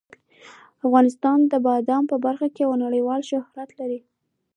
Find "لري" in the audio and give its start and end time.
3.79-3.99